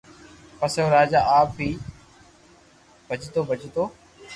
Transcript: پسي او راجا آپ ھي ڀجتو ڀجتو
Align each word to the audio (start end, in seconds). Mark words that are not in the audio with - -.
پسي 0.59 0.77
او 0.83 0.87
راجا 0.95 1.19
آپ 1.39 1.49
ھي 1.59 1.69
ڀجتو 3.07 3.39
ڀجتو 3.49 3.83